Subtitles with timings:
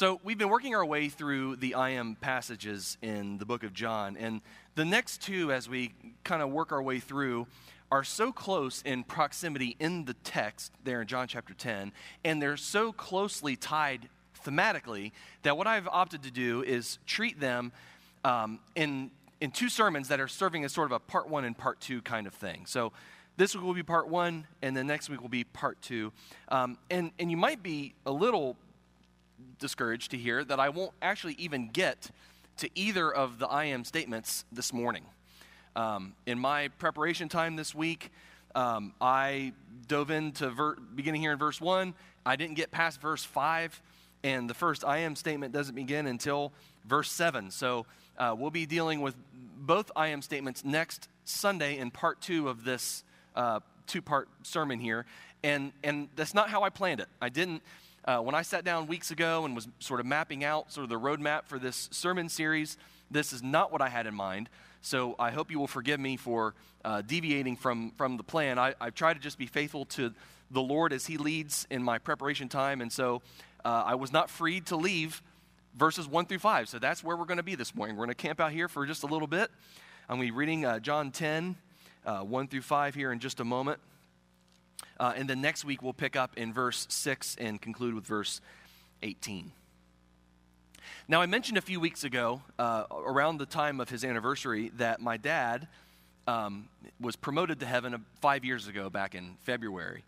[0.00, 3.74] So, we've been working our way through the I am passages in the book of
[3.74, 4.16] John.
[4.16, 4.40] And
[4.74, 5.92] the next two, as we
[6.24, 7.46] kind of work our way through,
[7.92, 11.92] are so close in proximity in the text there in John chapter 10,
[12.24, 14.08] and they're so closely tied
[14.42, 17.70] thematically that what I've opted to do is treat them
[18.24, 19.10] um, in,
[19.42, 22.00] in two sermons that are serving as sort of a part one and part two
[22.00, 22.64] kind of thing.
[22.64, 22.92] So
[23.36, 26.10] this week will be part one, and the next week will be part two.
[26.48, 28.56] Um, and, and you might be a little
[29.58, 32.10] discouraged to hear that I won't actually even get
[32.58, 35.04] to either of the I am statements this morning.
[35.76, 38.10] Um, in my preparation time this week,
[38.54, 39.52] um, I
[39.86, 41.94] dove into ver- beginning here in verse 1.
[42.26, 43.80] I didn't get past verse 5,
[44.24, 46.52] and the first I am statement doesn't begin until
[46.84, 47.50] verse 7.
[47.50, 47.86] So
[48.18, 49.14] uh, we'll be dealing with
[49.56, 53.04] both I am statements next Sunday in part two of this
[53.36, 55.06] uh, two part sermon here.
[55.42, 57.08] And, and that's not how I planned it.
[57.20, 57.62] I didn't.
[58.04, 60.90] Uh, when I sat down weeks ago and was sort of mapping out sort of
[60.90, 62.78] the roadmap for this sermon series,
[63.10, 64.48] this is not what I had in mind.
[64.80, 68.58] So I hope you will forgive me for uh, deviating from, from the plan.
[68.58, 70.14] I, I've tried to just be faithful to
[70.50, 72.80] the Lord as He leads in my preparation time.
[72.80, 73.20] And so
[73.64, 75.22] uh, I was not freed to leave
[75.76, 76.68] verses 1 through 5.
[76.70, 77.96] So that's where we're going to be this morning.
[77.96, 79.50] We're going to camp out here for just a little bit.
[80.08, 81.54] I'm going to be reading uh, John 10,
[82.06, 83.78] uh, 1 through 5 here in just a moment.
[85.00, 88.42] Uh, and then next week we'll pick up in verse 6 and conclude with verse
[89.02, 89.50] 18.
[91.08, 95.00] Now, I mentioned a few weeks ago, uh, around the time of his anniversary, that
[95.00, 95.68] my dad
[96.26, 96.68] um,
[97.00, 100.04] was promoted to heaven five years ago, back in February.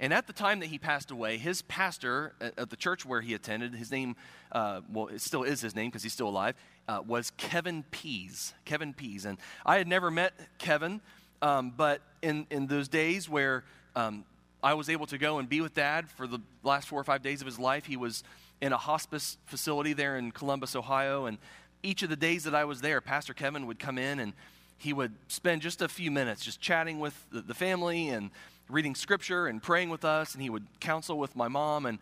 [0.00, 3.34] And at the time that he passed away, his pastor at the church where he
[3.34, 4.16] attended, his name,
[4.50, 6.56] uh, well, it still is his name because he's still alive,
[6.88, 8.54] uh, was Kevin Pease.
[8.64, 9.26] Kevin Pease.
[9.26, 9.36] And
[9.66, 11.02] I had never met Kevin,
[11.42, 13.62] um, but in, in those days where
[13.94, 14.24] um,
[14.62, 17.22] I was able to go and be with dad for the last four or five
[17.22, 18.22] days of his life, he was
[18.60, 21.26] in a hospice facility there in Columbus, Ohio.
[21.26, 21.38] And
[21.82, 24.32] each of the days that I was there, Pastor Kevin would come in and
[24.78, 28.30] he would spend just a few minutes just chatting with the, family and
[28.68, 30.34] reading scripture and praying with us.
[30.34, 31.86] And he would counsel with my mom.
[31.86, 31.98] And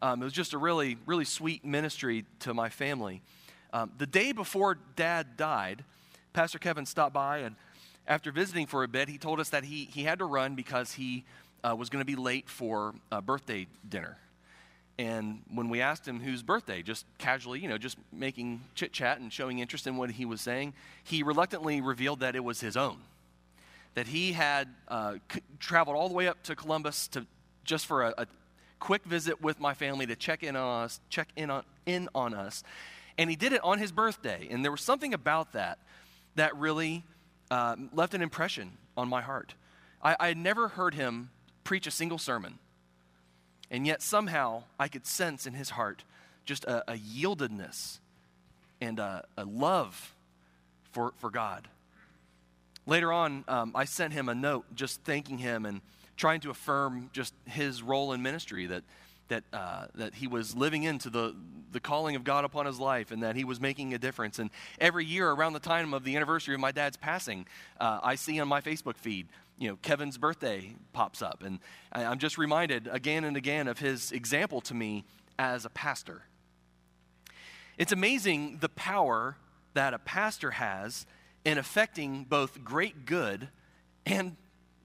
[0.00, 3.22] um, it was just a really, really sweet ministry to my family.
[3.72, 5.84] Um, the day before dad died,
[6.32, 7.56] Pastor Kevin stopped by and
[8.06, 10.92] after visiting for a bit, he told us that he, he had to run because
[10.92, 11.24] he
[11.62, 14.18] uh, was going to be late for a birthday dinner.
[14.98, 19.18] And when we asked him whose birthday, just casually, you know, just making chit chat
[19.18, 22.76] and showing interest in what he was saying, he reluctantly revealed that it was his
[22.76, 22.98] own.
[23.94, 27.26] That he had uh, c- traveled all the way up to Columbus to
[27.64, 28.26] just for a, a,
[28.80, 32.34] quick visit with my family to check in on us, check in on, in on
[32.34, 32.62] us.
[33.16, 34.46] And he did it on his birthday.
[34.50, 35.78] And there was something about that
[36.34, 37.02] that really
[37.50, 39.54] uh, left an impression on my heart.
[40.02, 41.30] I, I had never heard him
[41.64, 42.58] preach a single sermon.
[43.70, 46.04] And yet somehow I could sense in his heart
[46.44, 47.98] just a, a yieldedness
[48.80, 50.14] and a, a, love
[50.92, 51.68] for, for God.
[52.86, 55.80] Later on, um, I sent him a note just thanking him and
[56.16, 58.84] trying to affirm just his role in ministry that,
[59.28, 61.34] that, uh, that he was living into the,
[61.72, 64.38] the calling of God upon his life and that he was making a difference.
[64.38, 67.46] And every year around the time of the anniversary of my dad's passing,
[67.80, 71.42] uh, I see on my Facebook feed you know, Kevin's birthday pops up.
[71.44, 71.60] And
[71.92, 75.04] I'm just reminded again and again of his example to me
[75.38, 76.22] as a pastor.
[77.78, 79.36] It's amazing the power
[79.74, 81.06] that a pastor has
[81.44, 83.48] in affecting both great good
[84.06, 84.36] and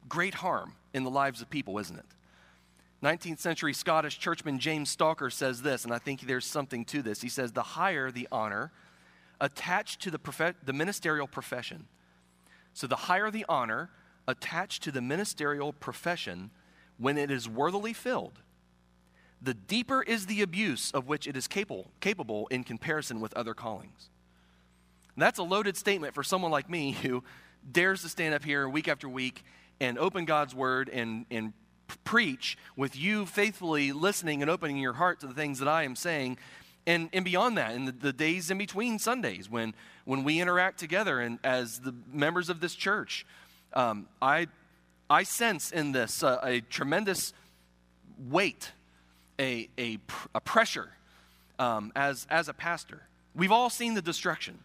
[0.07, 2.05] great harm in the lives of people, isn't it?
[3.01, 7.21] 19th century Scottish churchman James Stalker says this, and I think there's something to this.
[7.21, 8.71] He says, The higher the honor
[9.39, 11.87] attached to the, prof- the ministerial profession,
[12.73, 13.89] so the higher the honor
[14.27, 16.51] attached to the ministerial profession
[16.97, 18.39] when it is worthily filled,
[19.41, 23.53] the deeper is the abuse of which it is capable, capable in comparison with other
[23.53, 24.09] callings.
[25.15, 27.23] And that's a loaded statement for someone like me who
[27.71, 29.43] dares to stand up here week after week
[29.79, 31.53] and open God's word and, and
[32.03, 35.95] preach with you faithfully listening and opening your heart to the things that I am
[35.95, 36.37] saying.
[36.87, 39.73] And, and beyond that, in the, the days in between Sundays when,
[40.05, 43.25] when we interact together and as the members of this church,
[43.73, 44.47] um, I,
[45.09, 47.33] I sense in this uh, a tremendous
[48.29, 48.71] weight,
[49.39, 49.99] a, a,
[50.33, 50.89] a pressure
[51.59, 53.03] um, as, as a pastor.
[53.35, 54.59] We've all seen the destruction.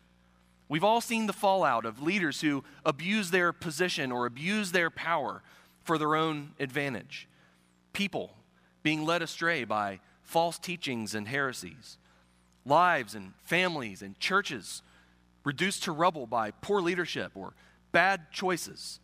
[0.69, 5.43] We've all seen the fallout of leaders who abuse their position or abuse their power
[5.85, 7.29] for their own advantage.
[7.93, 8.35] People
[8.83, 11.99] being led astray by false teachings and heresies.
[12.67, 14.83] Lives and families and churches
[15.45, 17.53] reduced to rubble by poor leadership or
[17.93, 18.99] bad choices.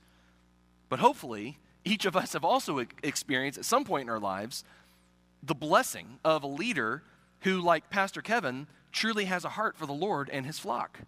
[0.89, 4.65] But hopefully, each of us have also experienced at some point in our lives
[5.43, 7.03] the blessing of a leader
[7.41, 11.01] who, like Pastor Kevin, truly has a heart for the Lord and his flock.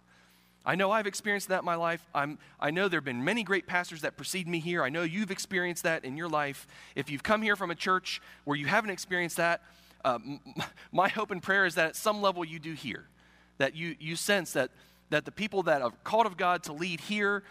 [0.65, 2.05] I know I've experienced that in my life.
[2.15, 4.83] I'm, I know there have been many great pastors that precede me here.
[4.83, 6.67] I know you've experienced that in your life.
[6.95, 9.61] If you've come here from a church where you haven't experienced that,
[10.05, 10.19] uh,
[10.91, 13.05] my hope and prayer is that at some level you do here.
[13.57, 14.71] That you, you sense that,
[15.09, 17.43] that the people that are called of God to lead here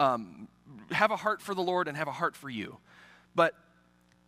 [0.00, 0.48] um,
[0.90, 2.78] have a heart for the Lord and have a heart for you.
[3.34, 3.54] But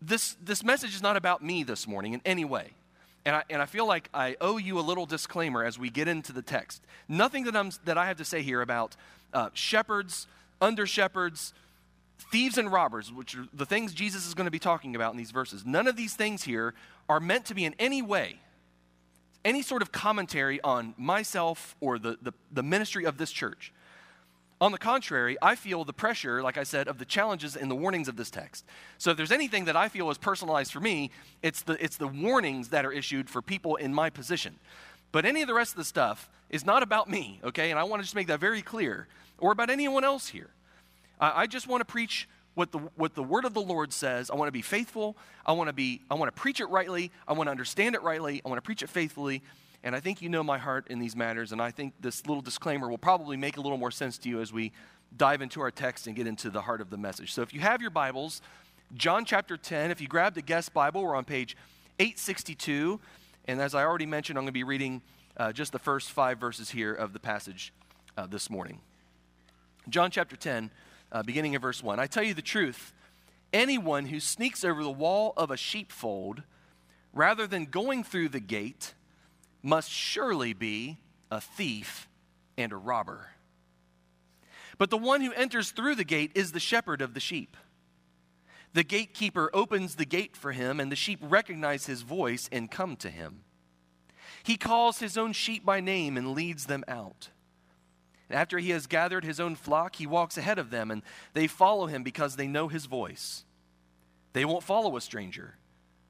[0.01, 2.71] this, this message is not about me this morning in any way.
[3.25, 6.09] And I, and I feel like I owe you a little disclaimer as we get
[6.09, 6.83] into the text.
[7.09, 8.97] Nothing that, I'm, that I have to say here about
[9.35, 10.27] uh, shepherds,
[10.61, 11.53] under shepherds,
[12.33, 15.19] thieves, and robbers, which are the things Jesus is going to be talking about in
[15.19, 15.67] these verses.
[15.67, 16.75] None of these things here
[17.09, 18.39] are meant to be in any way
[19.45, 23.73] any sort of commentary on myself or the, the, the ministry of this church.
[24.61, 27.75] On the contrary, I feel the pressure, like I said, of the challenges and the
[27.75, 28.67] warnings of this text.
[28.99, 31.11] So if there's anything that I feel is personalized for me,
[31.43, 34.57] it's the, it's the warnings that are issued for people in my position.
[35.13, 37.71] But any of the rest of the stuff is not about me, okay?
[37.71, 39.09] And I want to just make that very clear,
[39.39, 40.51] or about anyone else here.
[41.19, 44.31] I, I just want to preach what the, what the word of the Lord says.
[44.31, 45.17] I want to be faithful.
[45.47, 47.11] I want to be, I want to preach it rightly.
[47.27, 48.43] I want to understand it rightly.
[48.45, 49.43] I want to preach it faithfully.
[49.83, 52.43] And I think you know my heart in these matters, and I think this little
[52.43, 54.73] disclaimer will probably make a little more sense to you as we
[55.17, 57.33] dive into our text and get into the heart of the message.
[57.33, 58.43] So if you have your Bibles,
[58.95, 61.57] John chapter 10, if you grabbed a guest Bible, we're on page
[61.99, 63.01] 862.
[63.47, 65.03] And as I already mentioned, I'm going to be reading
[65.37, 67.73] uh, just the first five verses here of the passage
[68.17, 68.81] uh, this morning.
[69.89, 70.71] John chapter 10,
[71.11, 71.99] uh, beginning in verse 1.
[71.99, 72.93] I tell you the truth
[73.53, 76.43] anyone who sneaks over the wall of a sheepfold
[77.13, 78.95] rather than going through the gate
[79.63, 80.99] must surely be
[81.31, 82.09] a thief
[82.57, 83.31] and a robber.
[84.79, 87.57] But the one who enters through the gate is the shepherd of the sheep.
[88.73, 92.97] The gatekeeper opens the gate for him, and the sheep recognize his voice and come
[92.97, 93.41] to him.
[94.43, 97.31] He calls his own sheep by name and leads them out.
[98.31, 101.03] after he has gathered his own flock, he walks ahead of them, and
[101.35, 103.45] they follow him because they know his voice.
[104.35, 105.57] They won't follow a stranger,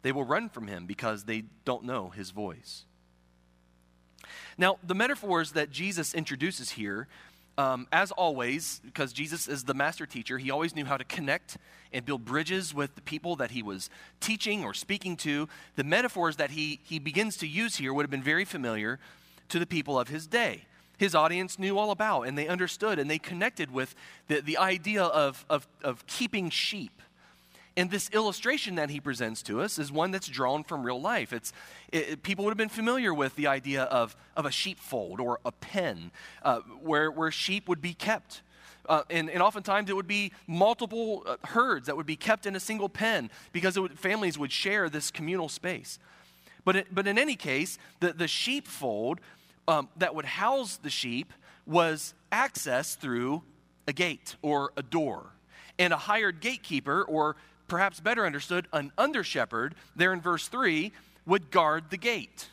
[0.03, 2.85] they will run from him because they don't know his voice.
[4.59, 7.09] Now, the metaphors that Jesus introduces here,
[7.59, 11.59] um, as always, because Jesus is the master teacher, he always knew how to connect
[11.93, 13.91] and build bridges with the people that he was
[14.21, 15.49] teaching or speaking to.
[15.77, 18.99] The metaphors that he, he begins to use here would have been very familiar
[19.49, 20.65] to the people of his day.
[20.97, 23.95] His audience knew all about, and they understood, and they connected with
[24.29, 27.03] the, the idea of, of, of keeping sheep
[27.77, 31.33] and this illustration that he presents to us is one that's drawn from real life.
[31.33, 31.53] It's,
[31.93, 35.53] it, people would have been familiar with the idea of, of a sheepfold or a
[35.53, 36.11] pen
[36.43, 38.43] uh, where, where sheep would be kept.
[38.89, 42.57] Uh, and, and oftentimes it would be multiple uh, herds that would be kept in
[42.57, 45.99] a single pen because would, families would share this communal space.
[46.65, 49.21] But, it, but in any case, the, the sheepfold
[49.69, 51.33] um, that would house the sheep
[51.67, 53.43] was accessed through
[53.87, 55.27] a gate or a door.
[55.79, 57.37] And a hired gatekeeper or
[57.71, 60.93] perhaps better understood, an under shepherd, there in verse 3,
[61.25, 62.49] would guard the gate.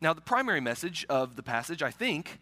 [0.00, 2.40] Now, the primary message of the passage, I think,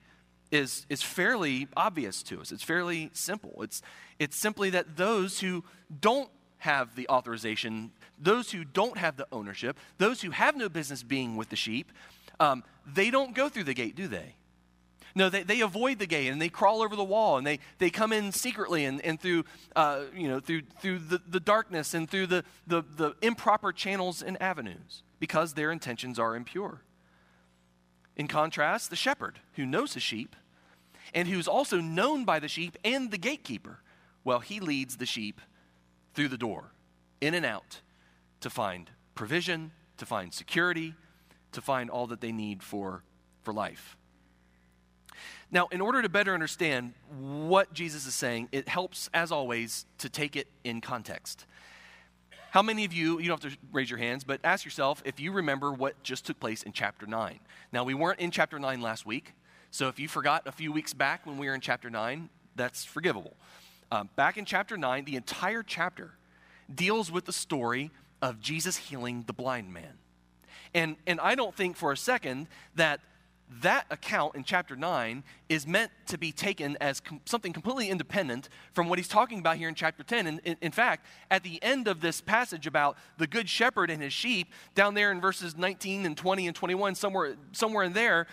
[0.50, 2.50] is, is fairly obvious to us.
[2.50, 3.62] It's fairly simple.
[3.62, 3.82] It's,
[4.18, 5.64] it's simply that those who
[6.00, 11.02] don't have the authorization, those who don't have the ownership, those who have no business
[11.02, 11.92] being with the sheep,
[12.40, 14.34] um, they don't go through the gate, do they?
[15.16, 17.88] No, they, they avoid the gate and they crawl over the wall and they, they
[17.88, 22.08] come in secretly and, and through, uh, you know, through, through the, the darkness and
[22.08, 26.82] through the, the, the improper channels and avenues because their intentions are impure.
[28.14, 30.36] In contrast, the shepherd who knows his sheep
[31.14, 33.78] and who's also known by the sheep and the gatekeeper,
[34.22, 35.40] well, he leads the sheep
[36.12, 36.72] through the door,
[37.22, 37.80] in and out,
[38.42, 40.92] to find provision, to find security,
[41.52, 43.02] to find all that they need for,
[43.40, 43.96] for life.
[45.50, 50.08] Now, in order to better understand what Jesus is saying, it helps, as always, to
[50.08, 51.46] take it in context.
[52.50, 55.20] How many of you, you don't have to raise your hands, but ask yourself if
[55.20, 57.38] you remember what just took place in chapter 9.
[57.72, 59.34] Now, we weren't in chapter 9 last week,
[59.70, 62.84] so if you forgot a few weeks back when we were in chapter 9, that's
[62.84, 63.36] forgivable.
[63.92, 66.12] Um, back in chapter 9, the entire chapter
[66.74, 67.90] deals with the story
[68.22, 69.98] of Jesus healing the blind man.
[70.74, 73.00] And, and I don't think for a second that
[73.62, 78.48] that account in chapter 9 is meant to be taken as com- something completely independent
[78.74, 80.26] from what he's talking about here in chapter 10.
[80.26, 84.02] And in, in, fact, at the end of this passage about the good shepherd and
[84.02, 88.26] his sheep, down there in verses 19 and 20 and 21, somewhere, somewhere in there,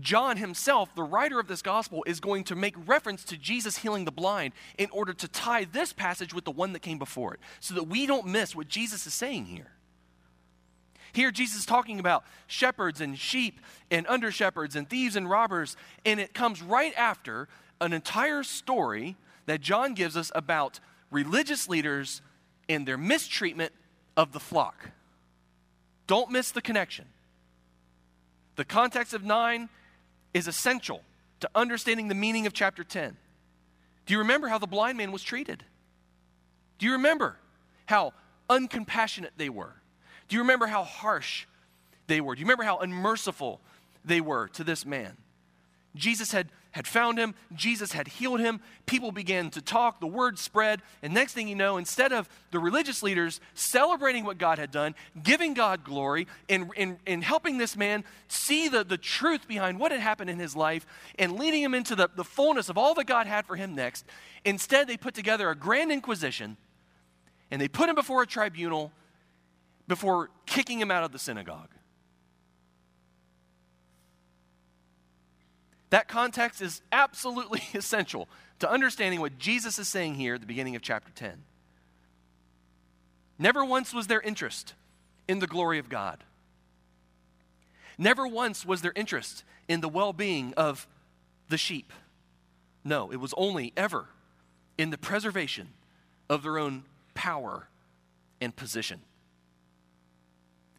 [0.00, 4.04] John himself, the writer of this gospel, is going to make reference to Jesus healing
[4.04, 7.40] the blind in order to tie this passage with the one that came before it,
[7.60, 9.72] so that we don't miss what Jesus is saying here.
[11.12, 15.76] Here, Jesus is talking about shepherds and sheep and under shepherds and thieves and robbers,
[16.04, 17.48] and it comes right after
[17.80, 19.16] an entire story
[19.46, 22.22] that John gives us about religious leaders
[22.68, 23.72] and their mistreatment
[24.16, 24.90] of the flock.
[26.06, 27.06] Don't miss the connection.
[28.56, 29.68] The context of 9
[30.32, 31.02] is essential
[31.40, 33.16] to understanding the meaning of chapter 10.
[34.06, 35.64] Do you remember how the blind man was treated?
[36.78, 37.36] Do you remember
[37.86, 38.12] how
[38.48, 39.74] uncompassionate they were?
[40.32, 41.44] Do you remember how harsh
[42.06, 42.34] they were?
[42.34, 43.60] Do you remember how unmerciful
[44.02, 45.18] they were to this man?
[45.94, 50.38] Jesus had, had found him, Jesus had healed him, people began to talk, the word
[50.38, 54.70] spread, and next thing you know, instead of the religious leaders celebrating what God had
[54.70, 59.78] done, giving God glory, and, and, and helping this man see the, the truth behind
[59.78, 60.86] what had happened in his life,
[61.18, 64.06] and leading him into the, the fullness of all that God had for him next,
[64.46, 66.56] instead they put together a grand inquisition,
[67.50, 68.92] and they put him before a tribunal
[69.92, 71.68] before kicking him out of the synagogue.
[75.90, 78.26] That context is absolutely essential
[78.60, 81.42] to understanding what Jesus is saying here at the beginning of chapter 10.
[83.38, 84.72] Never once was there interest
[85.28, 86.24] in the glory of God.
[87.98, 90.88] Never once was there interest in the well being of
[91.50, 91.92] the sheep.
[92.82, 94.06] No, it was only ever
[94.78, 95.68] in the preservation
[96.30, 97.68] of their own power
[98.40, 99.02] and position.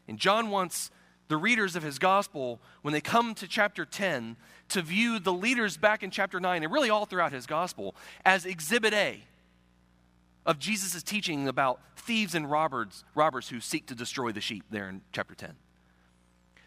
[0.07, 0.91] And John wants
[1.27, 4.35] the readers of his gospel, when they come to chapter 10,
[4.69, 7.95] to view the leaders back in chapter 9 and really all throughout his gospel
[8.25, 9.23] as exhibit A
[10.45, 14.89] of Jesus' teaching about thieves and robbers, robbers who seek to destroy the sheep there
[14.89, 15.55] in chapter 10.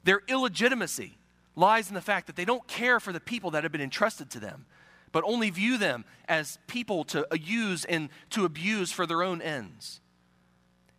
[0.05, 1.19] Their illegitimacy
[1.55, 4.31] lies in the fact that they don't care for the people that have been entrusted
[4.31, 4.67] to them,
[5.13, 10.01] but only view them as people to use and to abuse for their own ends.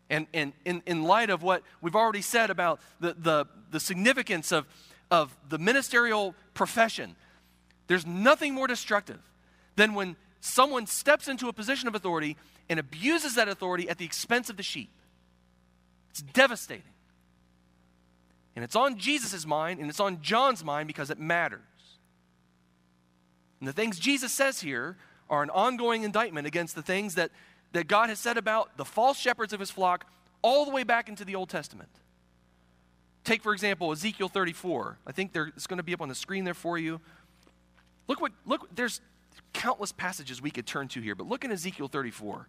[0.09, 4.51] And, and in, in light of what we've already said about the, the, the significance
[4.51, 4.65] of,
[5.11, 7.15] of the ministerial profession,
[7.87, 9.19] there's nothing more destructive
[9.75, 12.37] than when someone steps into a position of authority
[12.69, 14.89] and abuses that authority at the expense of the sheep.
[16.09, 16.83] It's devastating.
[18.55, 21.61] And it's on Jesus' mind and it's on John's mind because it matters.
[23.59, 24.97] And the things Jesus says here
[25.29, 27.31] are an ongoing indictment against the things that
[27.73, 30.05] that God has said about the false shepherds of his flock
[30.41, 31.89] all the way back into the Old Testament.
[33.23, 34.99] Take, for example, Ezekiel 34.
[35.05, 37.01] I think it's going to be up on the screen there for you.
[38.07, 39.01] Look what, look, there's
[39.53, 42.47] countless passages we could turn to here, but look in Ezekiel 34.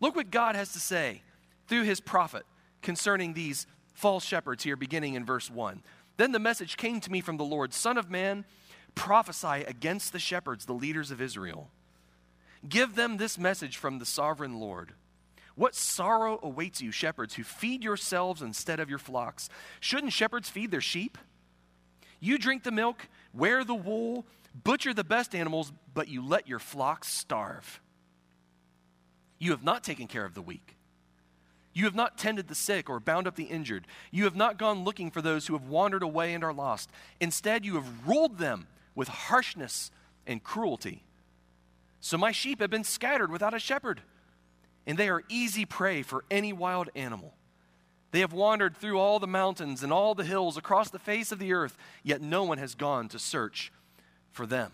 [0.00, 1.22] Look what God has to say
[1.68, 2.44] through his prophet
[2.82, 5.82] concerning these false shepherds here, beginning in verse 1.
[6.16, 8.44] Then the message came to me from the Lord Son of man,
[8.94, 11.70] prophesy against the shepherds, the leaders of Israel.
[12.68, 14.92] Give them this message from the sovereign Lord.
[15.54, 19.48] What sorrow awaits you, shepherds, who feed yourselves instead of your flocks?
[19.80, 21.18] Shouldn't shepherds feed their sheep?
[22.20, 24.24] You drink the milk, wear the wool,
[24.64, 27.80] butcher the best animals, but you let your flocks starve.
[29.38, 30.76] You have not taken care of the weak.
[31.74, 33.86] You have not tended the sick or bound up the injured.
[34.10, 36.90] You have not gone looking for those who have wandered away and are lost.
[37.20, 39.90] Instead, you have ruled them with harshness
[40.26, 41.02] and cruelty.
[42.02, 44.02] So my sheep have been scattered without a shepherd,
[44.88, 47.32] and they are easy prey for any wild animal.
[48.10, 51.38] They have wandered through all the mountains and all the hills across the face of
[51.38, 53.72] the earth, yet no one has gone to search
[54.32, 54.72] for them.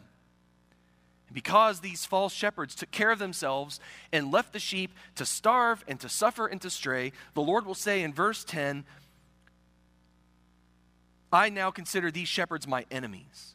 [1.27, 3.79] And because these false shepherds took care of themselves
[4.11, 7.75] and left the sheep to starve and to suffer and to stray, the Lord will
[7.75, 8.85] say in verse 10
[11.31, 13.55] I now consider these shepherds my enemies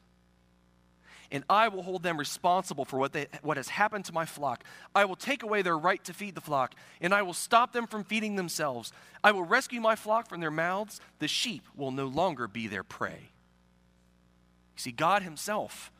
[1.34, 4.64] and I will hold them responsible for what, they, what has happened to my flock.
[4.94, 7.88] I will take away their right to feed the flock, and I will stop them
[7.88, 8.94] from feeding themselves.
[9.24, 11.02] I will rescue my flock from their mouths.
[11.18, 13.32] The sheep will no longer be their prey.
[14.76, 15.92] You see, God Himself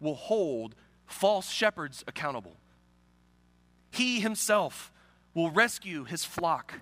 [0.00, 0.74] will hold
[1.06, 2.56] false shepherds accountable.
[3.90, 4.92] He Himself
[5.32, 6.74] will rescue His flock.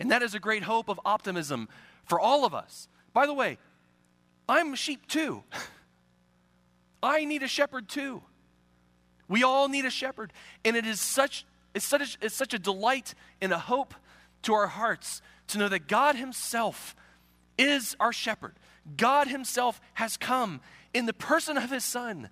[0.00, 1.68] And that is a great hope of optimism
[2.04, 2.88] for all of us.
[3.12, 3.58] By the way,
[4.48, 5.44] I'm a sheep too.
[7.02, 8.22] I need a shepherd too.
[9.28, 10.32] We all need a shepherd.
[10.64, 13.94] And it is such, it's such, it's such a delight and a hope
[14.42, 16.94] to our hearts to know that God Himself
[17.58, 18.54] is our shepherd.
[18.96, 20.60] God Himself has come
[20.92, 22.28] in the person of His Son.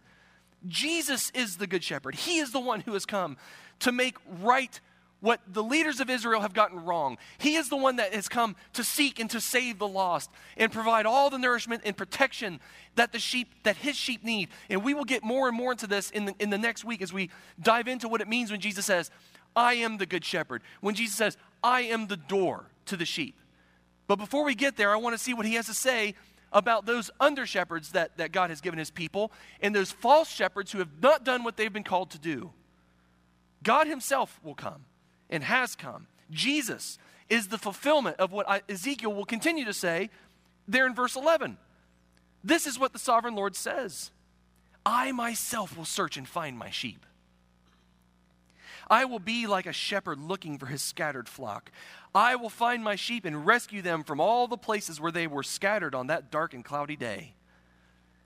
[0.67, 2.15] Jesus is the good shepherd.
[2.15, 3.37] He is the one who has come
[3.81, 4.79] to make right
[5.21, 7.19] what the leaders of Israel have gotten wrong.
[7.39, 10.73] He is the one that has come to seek and to save the lost and
[10.73, 12.61] provide all the nourishment and protection
[12.97, 14.49] that the sheep that his sheep need.
[14.69, 17.03] And we will get more and more into this in the, in the next week
[17.03, 19.11] as we dive into what it means when Jesus says,
[19.55, 23.37] "I am the good shepherd." When Jesus says, "I am the door to the sheep."
[24.07, 26.15] But before we get there, I want to see what he has to say
[26.53, 30.73] about those under shepherds that, that God has given his people and those false shepherds
[30.73, 32.50] who have not done what they've been called to do.
[33.62, 34.85] God himself will come
[35.30, 36.06] and has come.
[36.30, 40.10] Jesus is the fulfillment of what Ezekiel will continue to say
[40.68, 41.56] there in verse 11.
[42.44, 44.10] This is what the sovereign Lord says
[44.84, 47.06] I myself will search and find my sheep.
[48.88, 51.70] I will be like a shepherd looking for his scattered flock.
[52.12, 55.44] I will find my sheep and rescue them from all the places where they were
[55.44, 57.34] scattered on that dark and cloudy day.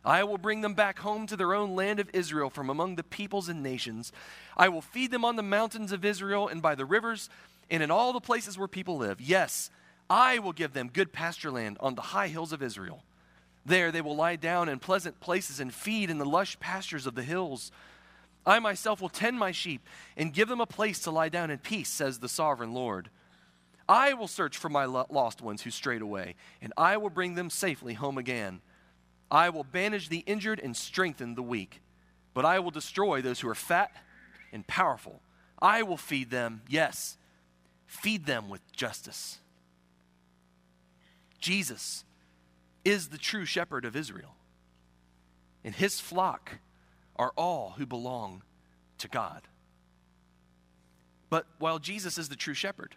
[0.05, 3.03] I will bring them back home to their own land of Israel from among the
[3.03, 4.13] peoples and nations.
[4.57, 7.31] I will feed them on the mountains of Israel and by the rivers
[7.71, 9.21] and in all the places where people live.
[9.21, 9.71] Yes,
[10.11, 13.03] I will give them good pasture land on the high hills of Israel.
[13.65, 17.15] There they will lie down in pleasant places and feed in the lush pastures of
[17.15, 17.73] the hills.
[18.47, 19.87] I myself will tend my sheep
[20.19, 23.09] and give them a place to lie down in peace, says the sovereign Lord.
[23.89, 27.49] I will search for my lost ones who strayed away, and I will bring them
[27.49, 28.61] safely home again.
[29.35, 31.83] I will bandage the injured and strengthen the weak,
[32.35, 33.91] but I will destroy those who are fat
[34.53, 35.23] and powerful.
[35.61, 37.17] I will feed them, yes,
[37.85, 39.41] feed them with justice.
[41.41, 42.05] Jesus
[42.85, 44.37] is the true shepherd of Israel,
[45.65, 46.61] and his flock
[47.17, 48.45] are all who belong
[48.99, 49.43] to God.
[51.29, 52.95] But while Jesus is the true shepherd,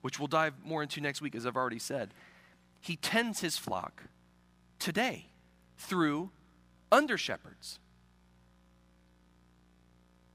[0.00, 2.14] which we'll dive more into next week, as I've already said,
[2.80, 4.04] he tends his flock
[4.78, 5.29] today
[5.80, 6.30] through
[6.92, 7.78] under shepherds.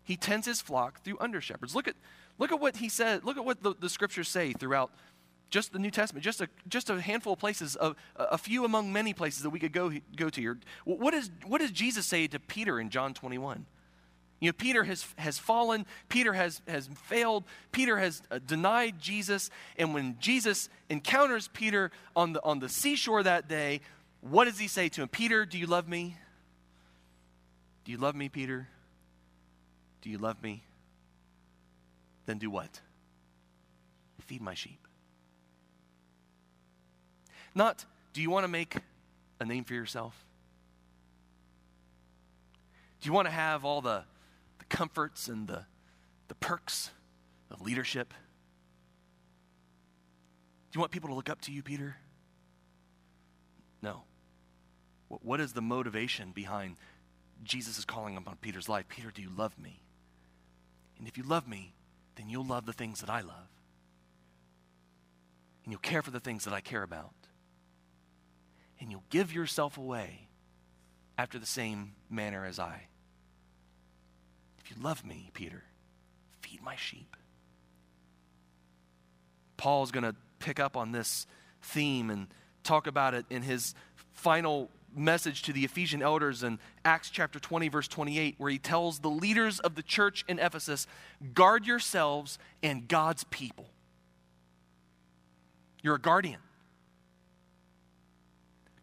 [0.04, 1.76] He tends his flock through under shepherds.
[1.76, 1.96] Look at,
[2.38, 4.92] look at what he said, look at what the, the scriptures say throughout
[5.50, 8.92] just the New Testament, just a, just a handful of places, a, a few among
[8.92, 10.58] many places that we could go, go to here.
[10.84, 13.66] What, is, what does Jesus say to Peter in John 21?
[14.42, 19.50] You know, Peter has, has fallen, Peter has, has failed, Peter has uh, denied Jesus,
[19.78, 23.80] and when Jesus encounters Peter on the, on the seashore that day,
[24.30, 25.08] what does he say to him?
[25.08, 26.18] Peter, do you love me?
[27.84, 28.68] Do you love me, Peter?
[30.02, 30.64] Do you love me?
[32.26, 32.82] Then do what?
[34.22, 34.88] Feed my sheep.
[37.54, 38.78] Not, do you want to make
[39.40, 40.26] a name for yourself?
[43.02, 44.04] Do you want to have all the,
[44.58, 45.66] the comforts and the,
[46.28, 46.90] the perks
[47.52, 48.10] of leadership?
[50.72, 51.98] Do you want people to look up to you, Peter?
[53.84, 54.02] No.
[55.08, 56.78] What is the motivation behind
[57.44, 58.88] Jesus' calling upon Peter's life?
[58.88, 59.82] Peter, do you love me?
[60.98, 61.74] And if you love me,
[62.16, 63.50] then you'll love the things that I love.
[65.64, 67.14] And you'll care for the things that I care about
[68.80, 70.28] and you'll give yourself away
[71.18, 72.88] after the same manner as I.
[74.60, 75.64] If you love me, Peter,
[76.42, 77.16] feed my sheep.
[79.58, 81.26] Paul's going to pick up on this
[81.62, 82.28] theme and
[82.64, 83.74] talk about it in his
[84.14, 89.00] final message to the Ephesian elders in Acts chapter 20, verse 28, where he tells
[89.00, 90.88] the leaders of the church in Ephesus
[91.34, 93.70] guard yourselves and God's people.
[95.82, 96.40] You're a guardian.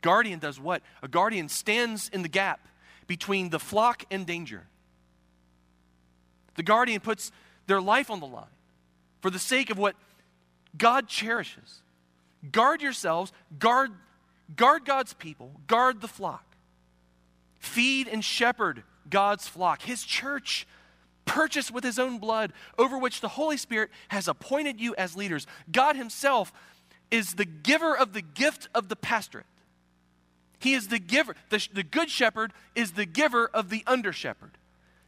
[0.02, 0.82] Guardian does what?
[1.02, 2.60] A guardian stands in the gap
[3.06, 4.66] between the flock and danger.
[6.54, 7.32] The guardian puts
[7.66, 8.44] their life on the line
[9.20, 9.96] for the sake of what
[10.76, 11.80] God cherishes.
[12.50, 13.92] Guard yourselves, guard,
[14.56, 16.44] guard God's people, guard the flock.
[17.58, 20.66] Feed and shepherd God's flock, his church,
[21.24, 25.46] purchased with his own blood, over which the Holy Spirit has appointed you as leaders.
[25.70, 26.52] God himself
[27.10, 29.46] is the giver of the gift of the pastorate.
[30.58, 31.34] He is the giver.
[31.50, 34.52] The, the good shepherd is the giver of the under shepherd.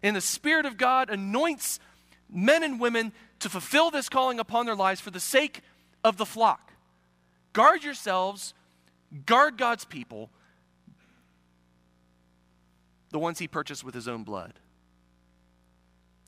[0.02, 1.80] And the Spirit of God anoints
[2.28, 5.60] men and women to fulfill this calling upon their lives for the sake
[6.02, 6.72] of the flock.
[7.52, 8.52] Guard yourselves,
[9.26, 10.30] guard God's people,
[13.10, 14.54] the ones he purchased with his own blood.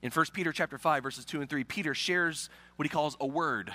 [0.02, 3.26] In 1 Peter chapter 5 verses 2 and 3, Peter shares what he calls a
[3.26, 3.74] word.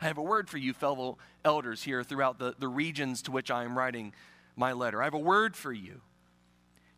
[0.00, 3.50] I have a word for you fellow elders here throughout the, the regions to which
[3.50, 4.12] I am writing
[4.56, 5.00] my letter.
[5.00, 6.00] I have a word for you.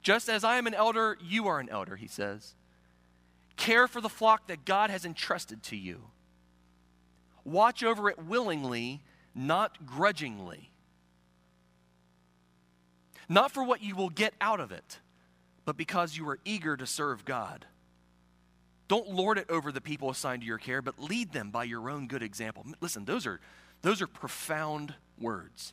[0.02, 2.54] Just as I am an elder, you are an elder, he says.
[3.56, 6.02] Care for the flock that God has entrusted to you.
[7.44, 9.02] Watch over it willingly,
[9.34, 10.70] not grudgingly.
[13.28, 15.00] Not for what you will get out of it,
[15.64, 17.66] but because you are eager to serve God.
[18.86, 21.88] Don't lord it over the people assigned to your care, but lead them by your
[21.88, 22.64] own good example.
[22.80, 23.40] Listen, those are,
[23.82, 25.72] those are profound words.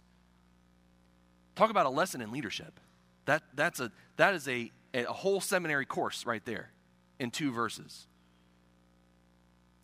[1.56, 2.80] Talk about a lesson in leadership.
[3.26, 6.72] That, that's a, that is a, a whole seminary course right there
[7.20, 8.08] in two verses.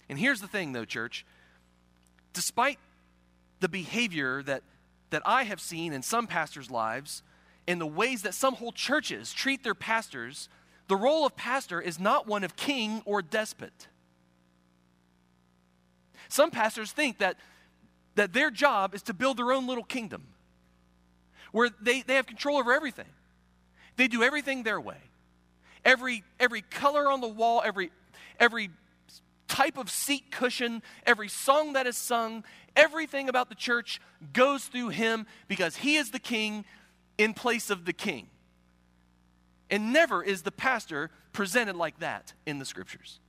[0.09, 1.25] And here's the thing, though, church.
[2.33, 2.79] Despite
[3.59, 4.63] the behavior that,
[5.09, 7.23] that I have seen in some pastors' lives
[7.67, 10.47] and the ways that some whole churches treat their pastors,
[10.87, 13.87] the role of pastor is not one of king or despot.
[16.29, 17.37] Some pastors think that,
[18.15, 20.23] that their job is to build their own little kingdom
[21.51, 23.07] where they, they have control over everything.
[23.95, 24.97] They do everything their way.
[25.83, 27.91] Every, every color on the wall, every,
[28.39, 28.69] every
[29.47, 32.43] type of seat cushion, every song that is sung,
[32.75, 34.01] everything about the church
[34.33, 36.65] goes through him because he is the king
[37.17, 38.27] in place of the king.
[39.69, 43.19] And never is the pastor presented like that in the scriptures.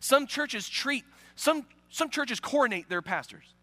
[0.00, 3.54] Some churches treat, some, some churches coronate their pastors.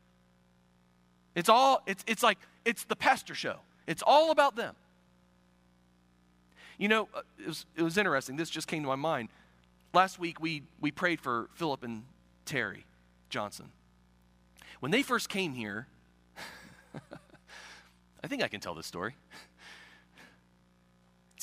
[1.35, 3.57] It's all, it's, it's like, it's the pastor show.
[3.87, 4.75] It's all about them.
[6.77, 8.35] You know, uh, it was, it was interesting.
[8.35, 9.29] This just came to my mind.
[9.93, 12.03] Last week, we, we prayed for Philip and
[12.45, 12.85] Terry
[13.29, 13.69] Johnson.
[14.79, 15.87] When they first came here,
[18.23, 19.15] I think I can tell this story.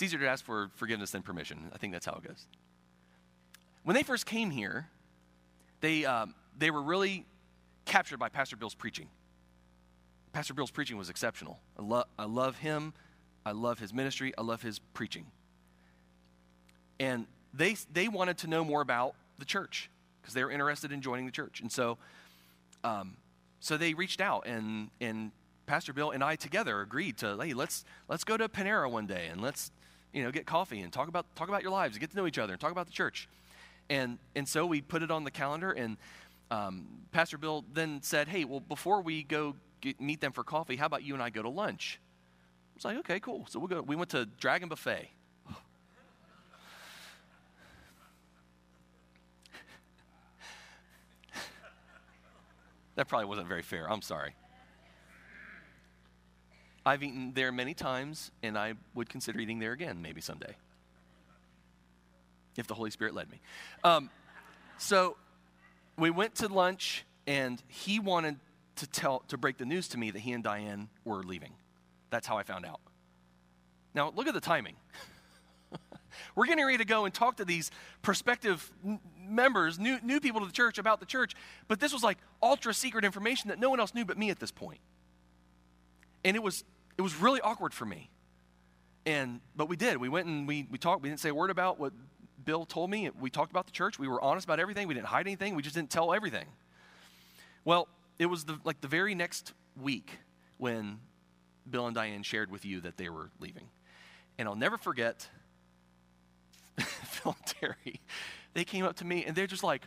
[0.00, 1.70] It's easier to ask for forgiveness than permission.
[1.74, 2.46] I think that's how it goes.
[3.82, 4.88] When they first came here,
[5.82, 7.26] they, um, they were really
[7.84, 9.08] captured by Pastor Bill's preaching.
[10.32, 11.60] Pastor Bill's preaching was exceptional.
[11.78, 12.94] I, lo- I love him.
[13.44, 14.32] I love his ministry.
[14.38, 15.26] I love his preaching.
[16.98, 19.90] And they, they wanted to know more about the church
[20.22, 21.60] because they were interested in joining the church.
[21.60, 21.98] And so,
[22.84, 23.18] um,
[23.60, 25.30] so they reached out, and, and
[25.70, 29.28] Pastor Bill and I together agreed to, hey, let's, let's go to Panera one day
[29.30, 29.70] and let's
[30.12, 32.26] you know, get coffee and talk about, talk about your lives, and get to know
[32.26, 33.28] each other, and talk about the church.
[33.88, 35.96] And, and so we put it on the calendar, and
[36.50, 40.74] um, Pastor Bill then said, hey, well, before we go get, meet them for coffee,
[40.74, 42.00] how about you and I go to lunch?
[42.02, 43.46] I was like, okay, cool.
[43.48, 45.08] So we'll go, we went to Dragon Buffet.
[52.96, 53.88] that probably wasn't very fair.
[53.88, 54.34] I'm sorry.
[56.90, 60.56] I've eaten there many times, and I would consider eating there again maybe someday.
[62.56, 63.40] If the Holy Spirit led me.
[63.84, 64.10] Um,
[64.76, 65.16] so
[65.96, 68.40] we went to lunch, and he wanted
[68.74, 71.52] to tell to break the news to me that he and Diane were leaving.
[72.10, 72.80] That's how I found out.
[73.94, 74.74] Now look at the timing.
[76.34, 77.70] We're getting ready to go and talk to these
[78.02, 78.68] prospective
[79.16, 81.36] members, new, new people to the church about the church,
[81.68, 84.40] but this was like ultra secret information that no one else knew but me at
[84.40, 84.80] this point.
[86.24, 86.64] And it was
[87.00, 88.10] it was really awkward for me.
[89.06, 89.96] And but we did.
[89.96, 91.02] We went and we we talked.
[91.02, 91.94] We didn't say a word about what
[92.44, 93.08] Bill told me.
[93.18, 93.98] We talked about the church.
[93.98, 94.86] We were honest about everything.
[94.86, 95.54] We didn't hide anything.
[95.54, 96.44] We just didn't tell everything.
[97.64, 100.18] Well, it was the, like the very next week
[100.58, 101.00] when
[101.70, 103.70] Bill and Diane shared with you that they were leaving.
[104.36, 105.26] And I'll never forget
[106.78, 108.00] Phil and Terry.
[108.52, 109.86] They came up to me and they're just like,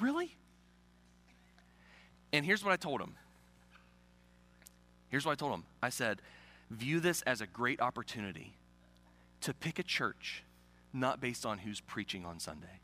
[0.00, 0.36] really?
[2.32, 3.14] And here's what I told him.
[5.10, 5.64] Here's what I told him.
[5.82, 6.22] I said,
[6.70, 8.54] view this as a great opportunity
[9.42, 10.42] to pick a church
[10.92, 12.80] not based on who's preaching on Sunday.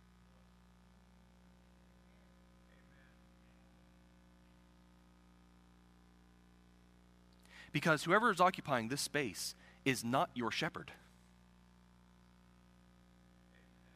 [7.72, 10.90] Because whoever is occupying this space is not your shepherd.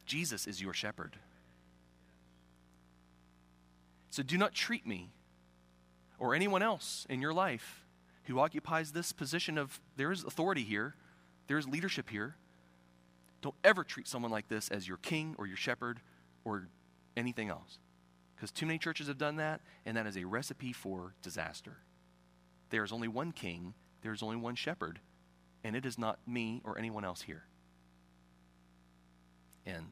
[0.05, 1.17] Jesus is your shepherd.
[4.09, 5.09] So do not treat me
[6.19, 7.83] or anyone else in your life
[8.25, 10.95] who occupies this position of there is authority here,
[11.47, 12.35] there is leadership here.
[13.41, 15.99] Don't ever treat someone like this as your king or your shepherd
[16.45, 16.67] or
[17.17, 17.79] anything else.
[18.35, 21.77] Because too many churches have done that, and that is a recipe for disaster.
[22.69, 24.99] There is only one king, there is only one shepherd,
[25.63, 27.43] and it is not me or anyone else here.
[29.65, 29.91] And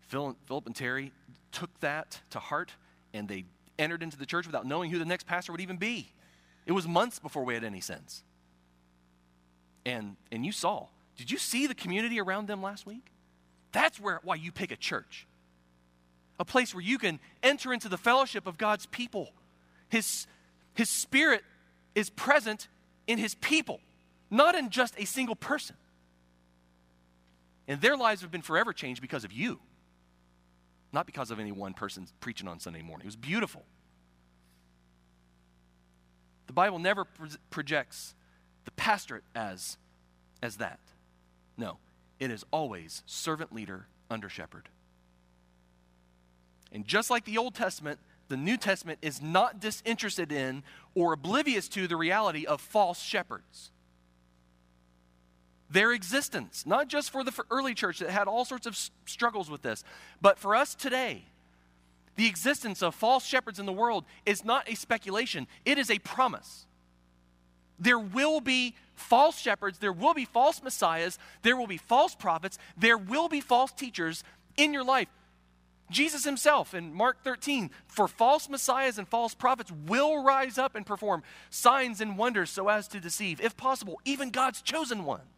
[0.00, 1.12] Philip and Terry
[1.52, 2.72] took that to heart,
[3.12, 3.44] and they
[3.78, 6.12] entered into the church without knowing who the next pastor would even be.
[6.66, 8.22] It was months before we had any sense.
[9.86, 10.86] And, and you saw.
[11.16, 13.10] Did you see the community around them last week?
[13.72, 15.26] That's where, why you pick a church.
[16.38, 19.32] A place where you can enter into the fellowship of God's people.
[19.88, 20.26] His,
[20.74, 21.42] his spirit
[21.94, 22.68] is present
[23.06, 23.80] in his people,
[24.30, 25.76] not in just a single person.
[27.66, 29.58] And their lives have been forever changed because of you,
[30.92, 33.04] not because of any one person preaching on Sunday morning.
[33.04, 33.64] It was beautiful.
[36.46, 38.14] The Bible never pro- projects
[38.64, 39.76] the pastorate as,
[40.42, 40.80] as that.
[41.56, 41.78] No,
[42.18, 44.68] it is always servant leader under shepherd.
[46.72, 47.98] And just like the Old Testament,
[48.28, 50.62] the New Testament is not disinterested in
[50.94, 53.70] or oblivious to the reality of false shepherds.
[55.70, 58.76] Their existence, not just for the early church that had all sorts of
[59.06, 59.84] struggles with this,
[60.20, 61.24] but for us today,
[62.18, 66.00] The existence of false shepherds in the world is not a speculation, it is a
[66.00, 66.66] promise.
[67.78, 72.58] There will be false shepherds, there will be false messiahs, there will be false prophets,
[72.76, 74.24] there will be false teachers
[74.56, 75.06] in your life.
[75.92, 80.84] Jesus himself in Mark 13, for false messiahs and false prophets will rise up and
[80.84, 85.37] perform signs and wonders so as to deceive, if possible, even God's chosen ones.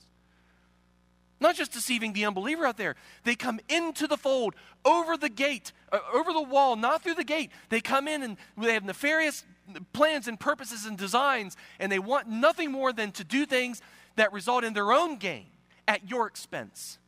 [1.41, 2.97] Not just deceiving the unbeliever out there.
[3.25, 7.25] They come into the fold, over the gate, uh, over the wall, not through the
[7.25, 7.51] gate.
[7.71, 9.45] They come in and they have nefarious
[9.93, 13.81] plans and purposes and designs, and they want nothing more than to do things
[14.17, 15.47] that result in their own gain
[15.89, 16.99] at your expense.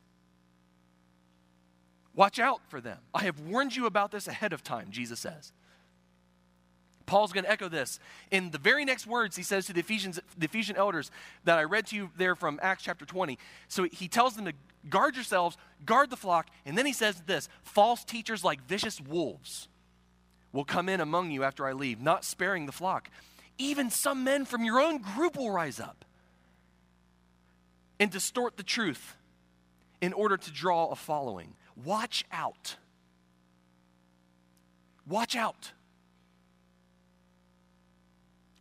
[2.14, 2.98] Watch out for them.
[3.14, 5.52] I have warned you about this ahead of time, Jesus says.
[7.06, 7.98] Paul's going to echo this.
[8.30, 11.10] In the very next words, he says to the Ephesians, the Ephesian elders
[11.44, 13.38] that I read to you there from Acts chapter 20.
[13.68, 14.52] So he tells them to
[14.88, 19.68] guard yourselves, guard the flock, and then he says this false teachers like vicious wolves
[20.52, 23.08] will come in among you after I leave, not sparing the flock.
[23.58, 26.04] Even some men from your own group will rise up
[27.98, 29.16] and distort the truth
[30.00, 31.54] in order to draw a following.
[31.76, 32.76] Watch out.
[35.06, 35.72] Watch out.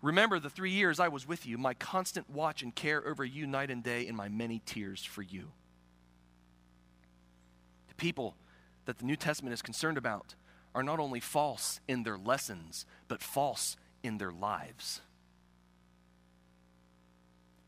[0.01, 3.45] Remember the three years I was with you, my constant watch and care over you
[3.45, 5.51] night and day, and my many tears for you.
[7.87, 8.35] The people
[8.85, 10.35] that the New Testament is concerned about
[10.73, 15.01] are not only false in their lessons, but false in their lives.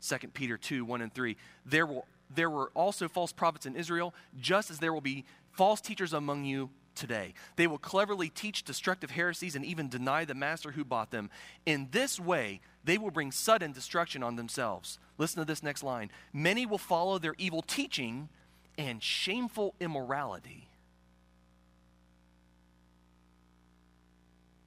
[0.06, 1.36] 2 Peter 2 1 and 3.
[1.64, 5.80] There, will, there were also false prophets in Israel, just as there will be false
[5.80, 7.34] teachers among you today.
[7.56, 11.30] They will cleverly teach destructive heresies and even deny the master who bought them.
[11.66, 14.98] In this way, they will bring sudden destruction on themselves.
[15.18, 18.28] Listen to this next line Many will follow their evil teaching
[18.76, 20.68] and shameful immorality.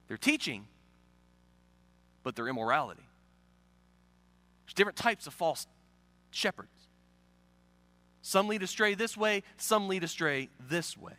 [0.08, 0.66] They're teaching,
[2.22, 3.02] but they're immorality.
[4.64, 5.66] There's different types of false
[6.30, 6.68] shepherds.
[8.22, 11.14] Some lead astray this way, some lead astray this way.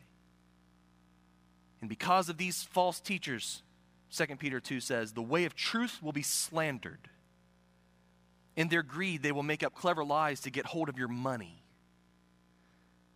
[1.82, 3.64] And because of these false teachers,
[4.16, 7.10] 2 Peter 2 says, the way of truth will be slandered.
[8.56, 11.64] In their greed, they will make up clever lies to get hold of your money.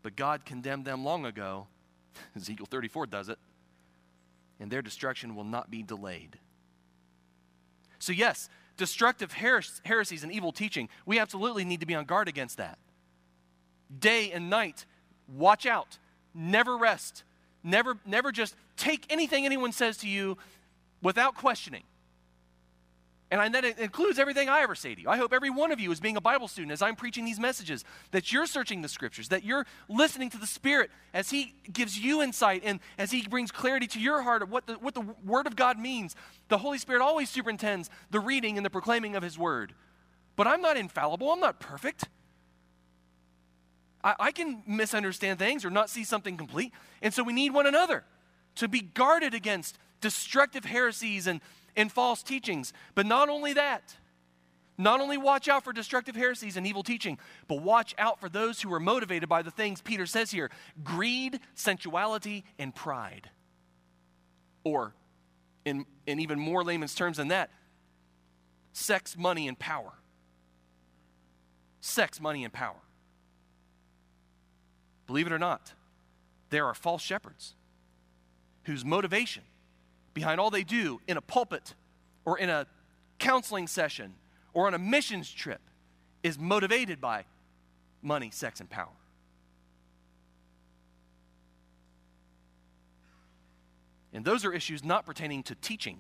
[0.02, 1.68] But God condemned them long ago.
[2.36, 3.40] Ezekiel 34 does it.
[4.60, 6.38] And their destruction will not be delayed.
[8.00, 12.28] So, yes, destructive heres- heresies and evil teaching, we absolutely need to be on guard
[12.28, 12.78] against that.
[13.98, 14.86] Day and night,
[15.28, 15.98] watch out,
[16.34, 17.24] never rest,
[17.64, 20.38] Never, never just take anything anyone says to you
[21.02, 21.84] without questioning.
[23.32, 25.10] And that includes everything I ever say to you.
[25.10, 27.40] I hope every one of you is being a Bible student as I'm preaching these
[27.40, 31.98] messages, that you're searching the scriptures, that you're listening to the Spirit as He gives
[31.98, 35.02] you insight and as He brings clarity to your heart of what the, what the
[35.26, 36.16] Word of God means.
[36.50, 39.74] The Holy Spirit always superintends the reading and the proclaiming of His Word.
[40.36, 42.10] But I'm not infallible, I'm not perfect.
[44.04, 46.74] I, I can misunderstand things or not see something complete.
[47.02, 48.04] And so we need one another
[48.56, 51.42] to be guarded against destructive heresies and,
[51.76, 52.74] and false teachings.
[52.96, 53.96] But not only that,
[54.78, 58.62] not only watch out for destructive heresies and evil teaching, but watch out for those
[58.62, 60.50] who are motivated by the things Peter says here
[60.84, 63.30] greed, sensuality, and pride.
[64.64, 64.94] Or,
[65.66, 67.52] in, in even more layman's terms than that,
[68.72, 69.94] sex, money, and power.
[71.82, 72.78] Sex, money, and power.
[75.14, 75.74] Believe it or not,
[76.50, 77.54] there are false shepherds
[78.64, 79.44] whose motivation
[80.16, 81.76] behind all they do in a pulpit
[82.26, 82.66] or in a
[83.20, 84.16] counseling session
[84.56, 85.62] or on a missions trip
[86.24, 87.26] is motivated by
[88.02, 88.88] money, sex, and power.
[94.14, 96.00] And those are issues not pertaining to teaching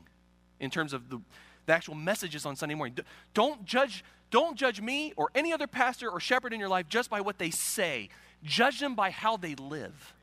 [0.60, 1.21] in terms of the,
[1.67, 2.97] the actual messages on Sunday morning.
[3.36, 7.12] Don't judge, don't judge me or any other pastor or shepherd in your life just
[7.12, 8.10] by what they say.
[8.43, 10.13] Judge them by how they live.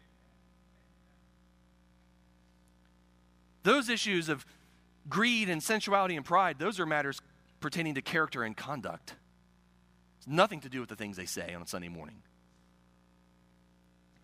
[3.63, 4.45] Those issues of
[5.09, 7.21] greed and sensuality and pride, those are matters
[7.61, 9.15] pertaining to character and conduct.
[10.19, 12.23] It's nothing to do with the things they say on a Sunday morning.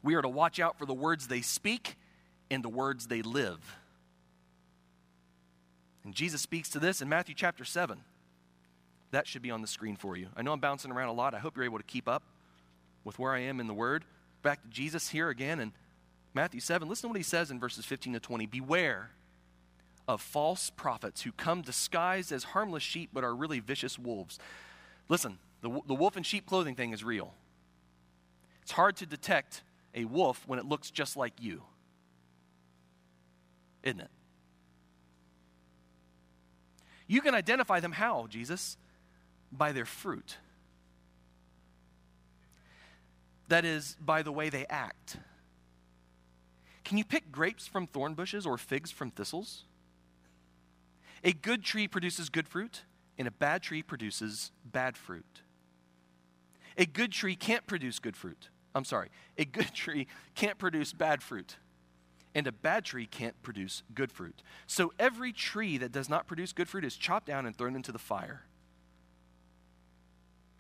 [0.03, 1.97] We are to watch out for the words they speak
[2.51, 3.59] and the words they live.
[6.05, 7.99] And Jesus speaks to this in Matthew chapter 7.
[9.11, 10.29] That should be on the screen for you.
[10.37, 11.35] I know I'm bouncing around a lot.
[11.35, 12.23] I hope you're able to keep up
[13.07, 14.05] with where I am in the Word.
[14.43, 15.73] Back to Jesus here again in
[16.35, 16.89] Matthew 7.
[16.89, 18.47] Listen to what he says in verses 15 to 20.
[18.47, 19.11] Beware
[20.09, 24.41] of false prophets who come disguised as harmless sheep but are really vicious wolves.
[25.09, 27.33] Listen, the, the wolf in sheep clothing thing is real.
[28.63, 29.63] It's hard to detect
[29.95, 31.63] a wolf when it looks just like you.
[33.85, 34.11] isn't it?
[37.07, 38.77] You can identify them how, Jesus?
[39.53, 40.39] By their fruit.
[43.49, 45.19] That is, by the way they act.
[46.85, 49.65] Can you pick grapes from thorn bushes or figs from thistles?
[51.25, 52.83] A good tree produces good fruit,
[53.19, 55.43] and a bad tree produces bad fruit.
[56.79, 58.51] A good tree can't produce good fruit.
[58.75, 61.57] I'm sorry, a good tree can't produce bad fruit,
[62.35, 64.43] and a bad tree can't produce good fruit.
[64.67, 67.93] So every tree that does not produce good fruit is chopped down and thrown into
[67.93, 68.45] the fire.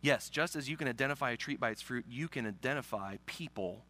[0.06, 3.82] Yes, just as you can identify a tree by its fruit, you can identify people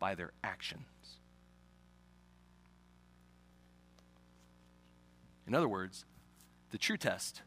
[0.00, 0.82] by their actions.
[5.46, 6.04] In other words,
[6.72, 7.42] the true test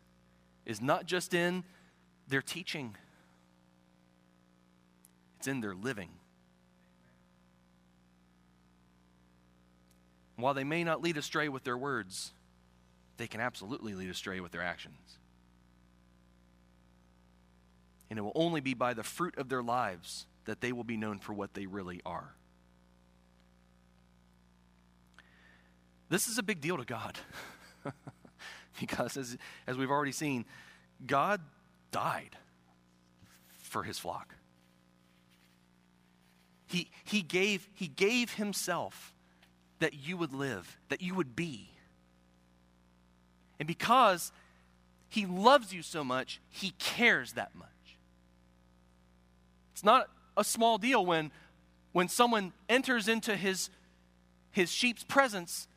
[0.66, 1.66] is not just in
[2.30, 2.96] their teaching,
[5.38, 6.12] it's in their living.
[10.38, 12.32] While they may not lead astray with their words,
[13.18, 15.18] they can absolutely lead astray with their actions.
[18.12, 20.98] And it will only be by the fruit of their lives that they will be
[20.98, 22.36] known for what they really are.
[26.10, 27.18] This is a big deal to God.
[28.82, 30.44] because, as, as we've already seen,
[31.08, 31.40] God
[31.92, 32.36] died
[33.60, 34.36] for his flock.
[36.68, 39.14] He, he, gave, he gave himself
[39.80, 41.70] that you would live, that you would be.
[43.58, 44.34] And because
[45.08, 47.68] he loves you so much, he cares that much.
[49.82, 51.32] It's not a small deal when,
[51.92, 53.72] when someone enters into his,
[54.52, 55.68] his sheep's presence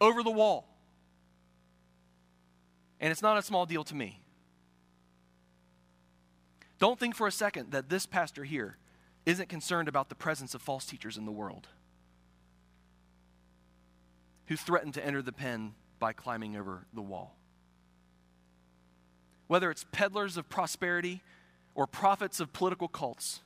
[0.00, 0.66] over the wall.
[2.98, 4.24] And it's not a small deal to me.
[6.80, 8.76] Don't think for a second that this pastor here
[9.24, 11.68] isn't concerned about the presence of false teachers in the world
[14.46, 17.36] who threaten to enter the pen by climbing over the wall.
[19.46, 21.22] Whether it's peddlers of prosperity
[21.76, 23.42] or prophets of political cults,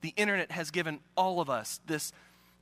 [0.00, 2.12] the internet has given all of us this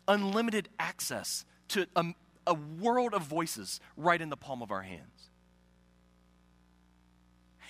[0.07, 2.05] unlimited access to a,
[2.47, 5.31] a world of voices right in the palm of our hands.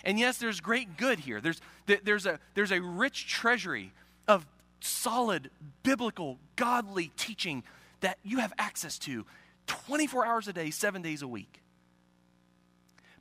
[0.02, 1.42] And yes, there's great good here.
[1.42, 3.92] There's, there's, a, there's a rich treasury
[4.26, 4.46] of
[4.80, 5.50] solid,
[5.82, 7.62] biblical, godly teaching
[8.00, 9.26] that you have access to
[9.66, 11.60] 24 hours a day, seven days a week.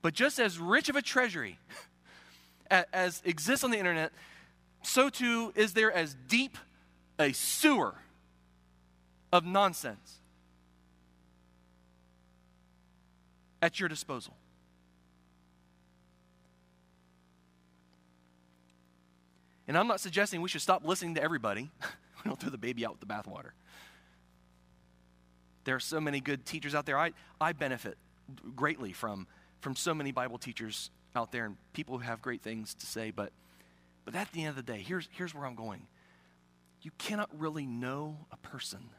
[0.02, 1.60] But just as rich of a treasury
[2.70, 4.12] as exists on the internet,
[4.82, 6.58] so too is there as deep
[7.20, 7.96] a sewer
[9.32, 10.20] of nonsense
[13.62, 14.36] at your disposal.
[19.68, 21.70] And I'm not suggesting we should stop listening to everybody.
[21.82, 23.52] we don't throw the baby out with the bathwater.
[25.66, 26.98] There are so many good teachers out there.
[26.98, 27.98] I, I benefit
[28.56, 29.28] greatly from,
[29.62, 33.12] from so many Bible teachers out there and people who have great things to say.
[33.12, 33.32] But,
[34.06, 35.88] but at the end of the day, here's, here's where I'm going.
[36.82, 38.90] You cannot really know a person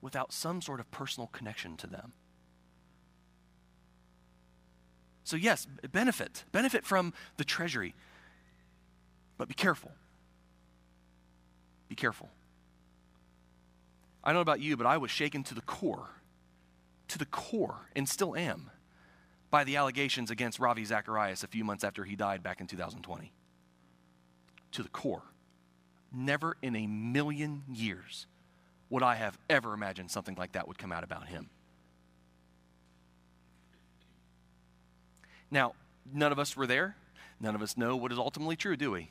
[0.00, 2.12] without some sort of personal connection to them.
[5.24, 6.44] So, yes, benefit.
[6.50, 7.94] Benefit from the treasury.
[9.38, 9.92] But be careful.
[11.88, 12.28] Be careful.
[14.22, 16.08] I don't know about you, but I was shaken to the core,
[17.08, 18.70] to the core, and still am,
[19.50, 23.32] by the allegations against Ravi Zacharias a few months after he died back in 2020.
[24.72, 25.22] To the core.
[26.12, 28.26] Never in a million years
[28.88, 31.48] would I have ever imagined something like that would come out about him.
[35.50, 35.74] Now,
[36.12, 36.96] none of us were there.
[37.40, 39.10] None of us know what is ultimately true, do we?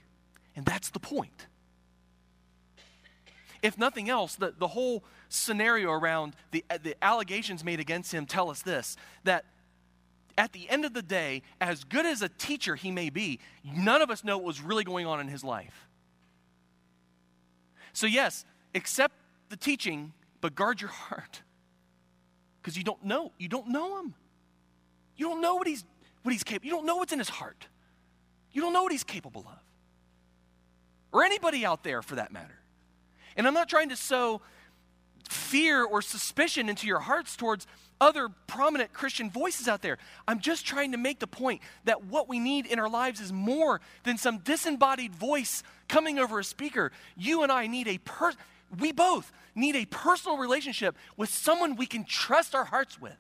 [0.56, 1.48] And that's the point.
[3.62, 8.50] If nothing else, the, the whole scenario around the, the allegations made against him tell
[8.50, 9.46] us this that
[10.40, 14.02] at the end of the day, as good as a teacher he may be, none
[14.02, 15.90] of us know what was really going on in his life.
[17.92, 19.16] So, yes, accept
[19.50, 21.42] the teaching, but guard your heart.
[22.62, 23.34] Because you don't know.
[23.38, 24.14] You don't know him.
[25.18, 25.84] You don't know what he's,
[26.24, 27.68] what he's capable You don't know what's in his heart.
[28.54, 29.60] You don't know what he's capable of
[31.12, 32.58] or anybody out there for that matter.
[33.36, 34.42] And I'm not trying to sow
[35.28, 37.68] fear or suspicion into your hearts towards
[38.02, 39.98] other prominent Christian voices out there.
[40.28, 43.34] I'm just trying to make the point that what we need in our lives is
[43.34, 46.92] more than some disembodied voice coming over a speaker.
[47.18, 48.32] You and I need a per
[48.80, 53.18] we both need a personal relationship with someone we can trust our hearts with.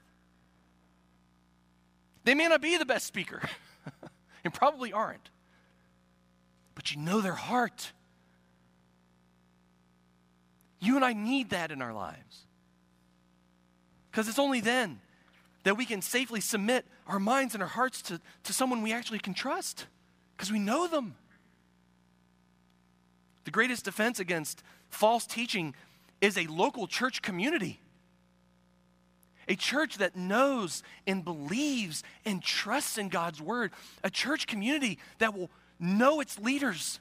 [2.24, 3.42] They may not be the best speaker,
[4.44, 5.32] and probably aren't
[6.80, 7.92] but you know their heart.
[10.80, 12.46] You and I need that in our lives.
[14.12, 15.00] Because it's only then
[15.64, 19.20] that we can safely submit our minds and our hearts to, to someone we actually
[19.20, 19.86] can trust
[20.36, 21.16] because we know them.
[23.44, 25.76] The greatest defense against false teaching
[26.22, 27.80] is a local church community.
[29.48, 33.72] A church that knows and believes and trusts in God's word.
[34.04, 35.50] A church community that will
[35.80, 37.00] know its leaders.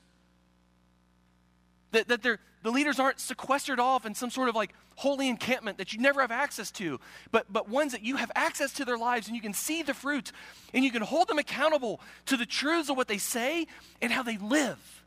[1.93, 5.93] That, that the leaders aren't sequestered off in some sort of like holy encampment that
[5.93, 9.26] you never have access to, but, but ones that you have access to their lives
[9.26, 10.32] and you can see the fruit
[10.74, 13.66] and you can hold them accountable to the truths of what they say
[14.03, 15.05] and how they live.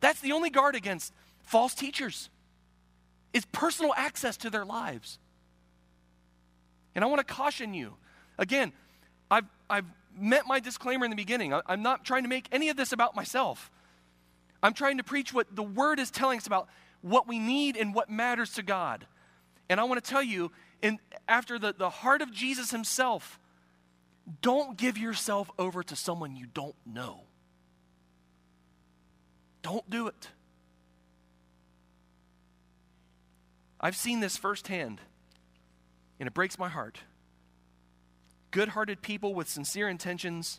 [0.00, 1.12] That's the only guard against
[1.42, 2.28] false teachers
[3.32, 5.18] is personal access to their lives.
[6.94, 7.94] And I want to caution you.
[8.38, 8.72] Again,
[9.30, 9.84] I've, I've
[10.18, 11.52] met my disclaimer in the beginning.
[11.52, 13.70] I, I'm not trying to make any of this about myself.
[14.66, 16.68] I'm trying to preach what the Word is telling us about
[17.00, 19.06] what we need and what matters to God.
[19.70, 20.50] And I want to tell you,
[20.82, 20.98] in,
[21.28, 23.38] after the, the heart of Jesus Himself,
[24.42, 27.20] don't give yourself over to someone you don't know.
[29.62, 30.30] Don't do it.
[33.80, 35.00] I've seen this firsthand,
[36.18, 36.98] and it breaks my heart.
[38.50, 40.58] Good hearted people with sincere intentions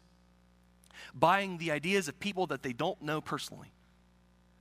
[1.14, 3.74] buying the ideas of people that they don't know personally.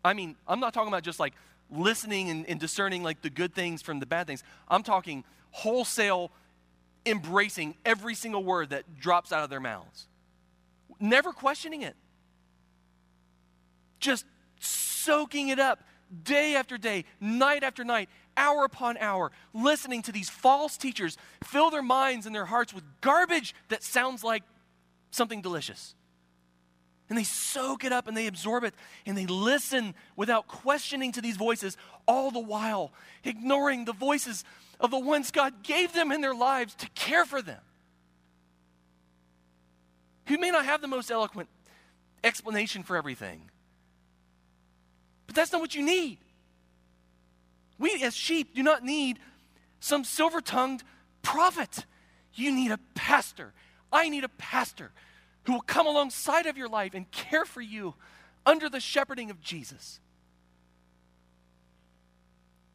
[0.07, 1.34] I mean, I'm not talking about just like
[1.70, 4.42] listening and, and discerning like the good things from the bad things.
[4.68, 6.30] I'm talking wholesale
[7.04, 10.07] embracing every single word that drops out of their mouths,
[11.00, 11.94] never questioning it,
[14.00, 14.24] just
[14.61, 15.80] soaking it up
[16.22, 21.70] day after day, night after night, hour upon hour, listening to these false teachers fill
[21.70, 24.42] their minds and their hearts with garbage that sounds like
[25.11, 25.94] something delicious.
[27.09, 28.74] And they soak it up and they absorb it
[29.07, 31.76] and they listen without questioning to these voices,
[32.07, 32.92] all the while
[33.24, 34.44] ignoring the voices
[34.80, 37.61] of the ones God gave them in their lives to care for them.
[40.26, 41.48] Who may not have the most eloquent
[42.24, 43.50] explanation for everything,
[45.28, 46.18] but that's not what you need.
[47.78, 49.20] We, as sheep, do not need
[49.78, 50.82] some silver tongued
[51.22, 51.84] prophet.
[52.34, 53.52] You need a pastor.
[53.92, 54.90] I need a pastor
[55.47, 57.94] who will come alongside of your life and care for you
[58.44, 60.01] under the shepherding of Jesus.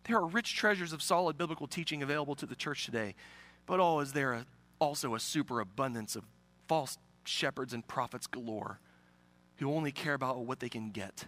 [0.06, 3.16] There are rich treasures of solid biblical teaching available to the church today,
[3.66, 4.46] but oh, is there a,
[4.80, 6.24] also a superabundance of
[6.68, 8.80] false shepherds and prophets galore
[9.58, 11.26] who only care about what they can get,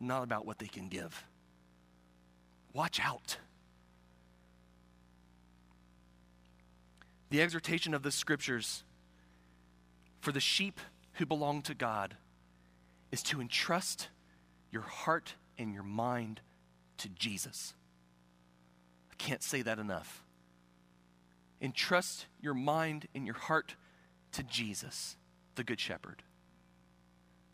[0.00, 1.24] not about what they can give.
[2.72, 3.38] Watch out.
[7.30, 8.84] The exhortation of the scriptures
[10.26, 10.80] for the sheep
[11.12, 12.16] who belong to God
[13.12, 14.08] is to entrust
[14.72, 16.40] your heart and your mind
[16.98, 17.74] to Jesus.
[19.08, 20.24] I can't say that enough.
[21.62, 23.76] Entrust your mind and your heart
[24.32, 25.16] to Jesus,
[25.54, 26.24] the Good Shepherd,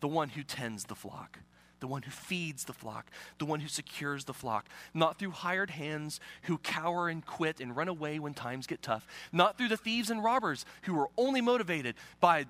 [0.00, 1.40] the one who tends the flock
[1.82, 5.70] the one who feeds the flock, the one who secures the flock, not through hired
[5.70, 9.76] hands who cower and quit and run away when times get tough, not through the
[9.76, 12.46] thieves and robbers who are only motivated by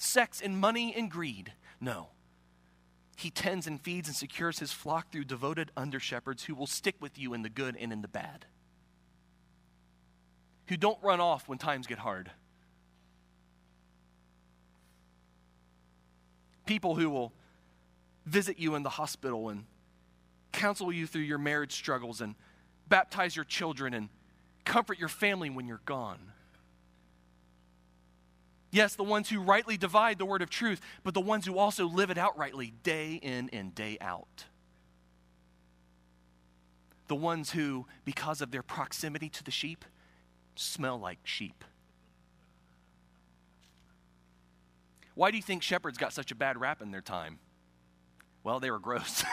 [0.00, 1.52] sex and money and greed.
[1.80, 2.08] No.
[3.16, 6.94] He tends and feeds and secures his flock through devoted under shepherds who will stick
[7.00, 8.46] with you in the good and in the bad,
[10.66, 12.30] who don't run off when times get hard.
[16.64, 17.32] People who will
[18.24, 19.64] visit you in the hospital and
[20.52, 22.36] counsel you through your marriage struggles and
[22.88, 24.10] baptize your children and
[24.64, 26.20] comfort your family when you're gone.
[28.70, 31.86] Yes, the ones who rightly divide the word of truth, but the ones who also
[31.86, 34.44] live it out rightly day in and day out.
[37.06, 39.86] The ones who, because of their proximity to the sheep,
[40.54, 41.64] smell like sheep.
[45.14, 47.38] Why do you think shepherds got such a bad rap in their time?
[48.44, 49.24] Well, they were gross.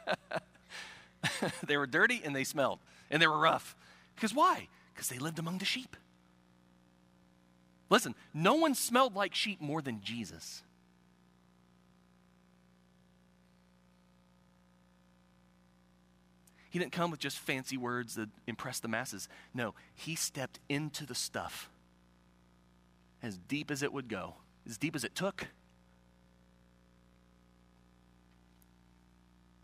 [1.66, 2.78] they were dirty and they smelled
[3.10, 3.76] and they were rough.
[4.14, 4.68] Because why?
[4.94, 5.96] Because they lived among the sheep.
[7.90, 10.62] Listen, no one smelled like sheep more than Jesus.
[16.70, 19.28] He didn't come with just fancy words that impressed the masses.
[19.54, 21.70] No, he stepped into the stuff
[23.22, 24.34] as deep as it would go,
[24.66, 25.48] as deep as it took.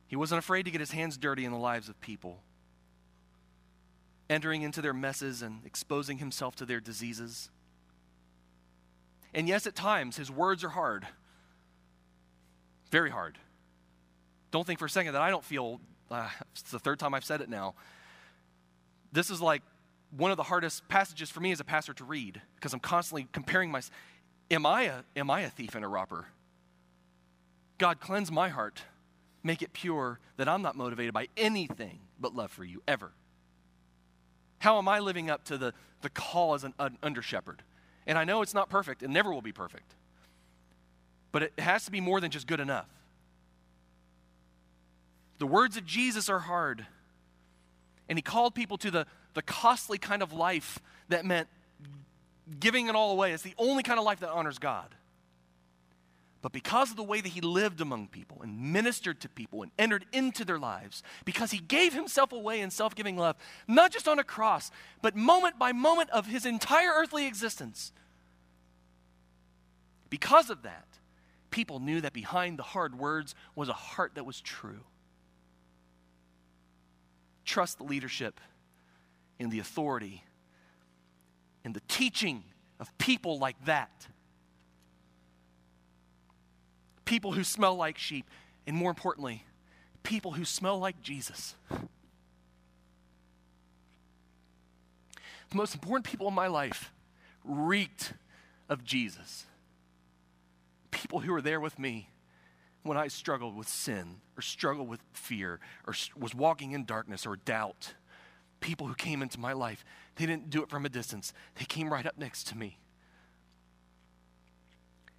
[0.07, 2.41] He wasn't afraid to get his hands dirty in the lives of people,
[4.31, 7.51] entering into their messes and exposing himself to their diseases.
[9.35, 11.07] And yes, at times, his words are hard.
[12.91, 13.37] Very hard.
[14.53, 15.81] Don't think for a second that I don't feel,
[16.11, 17.75] uh, it's the third time I've said it now.
[19.11, 19.63] This is like
[20.17, 23.27] one of the hardest passages for me as a pastor to read because I'm constantly
[23.33, 23.91] comparing myself.
[24.51, 26.27] Am I a, am I a thief and a robber?
[27.79, 28.83] God, cleanse my heart,
[29.43, 33.11] make it pure, that I'm not motivated by anything but love for you ever.
[34.59, 37.63] How am I living up to the, the call as an, an under shepherd?
[38.07, 39.95] And I know it's not perfect, it never will be perfect.
[41.33, 42.89] But it has to be more than just good enough.
[45.39, 46.87] The words of Jesus are hard.
[48.09, 50.79] And he called people to the, the costly kind of life
[51.09, 51.49] that meant
[52.61, 53.33] giving it all away.
[53.33, 54.95] It's the only kind of life that honors God.
[56.45, 59.73] But because of the way that he lived among people and ministered to people and
[59.79, 63.37] entered into their lives, because he gave himself away in self giving love,
[63.67, 64.71] not just on a cross,
[65.01, 67.93] but moment by moment of his entire earthly existence,
[70.11, 70.87] because of that,
[71.51, 74.85] people knew that behind the hard words was a heart that was true.
[77.47, 78.39] Trust the leadership
[79.39, 80.23] in the authority
[81.65, 82.45] in the teaching
[82.79, 84.09] of people like that.
[87.05, 88.29] People who smell like sheep,
[88.67, 89.45] and more importantly,
[90.03, 91.55] people who smell like Jesus.
[95.51, 96.93] The most important people in my life
[97.45, 98.15] reeked
[98.69, 99.47] of Jesus.
[100.91, 102.09] People who were there with me
[102.83, 107.37] when I struggled with sin or struggled with fear or was walking in darkness or
[107.37, 107.95] doubt.
[108.61, 109.85] People who came into my life,
[110.17, 112.79] they didn't do it from a distance, they came right up next to me.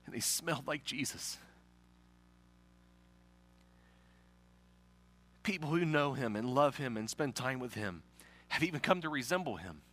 [0.06, 1.38] And they smelled like Jesus.
[5.46, 8.02] People who know him and love him and spend time with him
[8.48, 9.84] have even come to resemble him,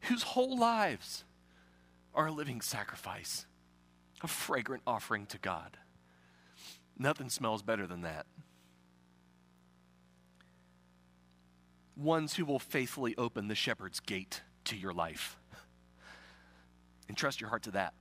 [0.00, 1.24] whose whole lives
[2.14, 3.44] are a living sacrifice,
[4.22, 5.76] a fragrant offering to God.
[6.98, 8.24] Nothing smells better than that.
[11.94, 15.36] Ones who will faithfully open the shepherd's gate to your life.
[17.06, 17.92] Entrust your heart to that.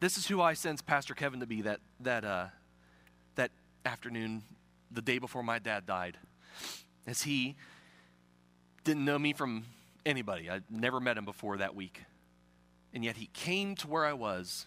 [0.00, 2.46] This is who I sense Pastor Kevin to be that, that, uh,
[3.34, 3.50] that
[3.84, 4.42] afternoon,
[4.90, 6.16] the day before my dad died.
[7.06, 7.56] As he
[8.84, 9.64] didn't know me from
[10.06, 12.02] anybody, I'd never met him before that week.
[12.94, 14.66] And yet he came to where I was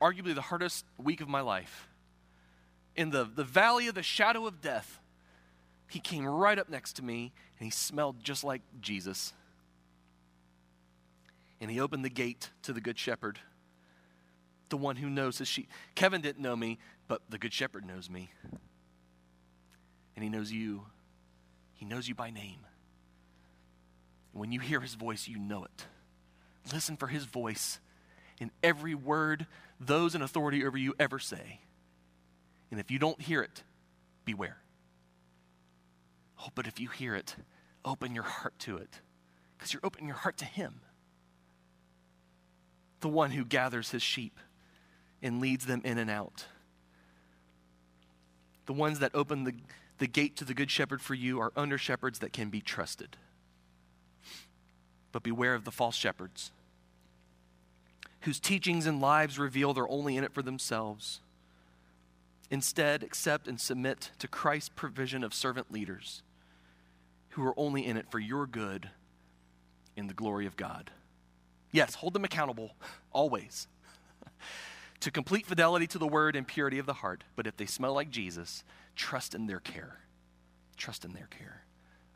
[0.00, 1.88] arguably the hardest week of my life.
[2.96, 4.98] In the, the valley of the shadow of death,
[5.88, 9.32] he came right up next to me and he smelled just like Jesus.
[11.60, 13.38] And he opened the gate to the Good Shepherd,
[14.68, 15.70] the one who knows his sheep.
[15.94, 16.78] Kevin didn't know me,
[17.08, 18.30] but the Good Shepherd knows me.
[20.14, 20.86] And he knows you.
[21.74, 22.58] He knows you by name.
[24.32, 25.86] And when you hear his voice, you know it.
[26.72, 27.80] Listen for his voice
[28.40, 29.46] in every word
[29.80, 31.60] those in authority over you ever say.
[32.70, 33.62] And if you don't hear it,
[34.24, 34.58] beware.
[36.40, 37.36] Oh, but if you hear it,
[37.84, 39.00] open your heart to it
[39.56, 40.80] because you're opening your heart to Him,
[43.00, 44.38] the one who gathers His sheep
[45.22, 46.46] and leads them in and out.
[48.66, 49.54] The ones that open the,
[49.98, 53.16] the gate to the Good Shepherd for you are under shepherds that can be trusted.
[55.12, 56.50] But beware of the false shepherds
[58.26, 61.20] whose teachings and lives reveal they're only in it for themselves.
[62.50, 66.24] Instead, accept and submit to Christ's provision of servant leaders
[67.30, 68.90] who are only in it for your good
[69.96, 70.90] in the glory of God.
[71.76, 72.74] Yes, hold them accountable
[73.12, 73.68] always
[75.00, 77.22] to complete fidelity to the word and purity of the heart.
[77.36, 78.64] But if they smell like Jesus,
[78.94, 79.98] trust in their care.
[80.78, 81.66] Trust in their care.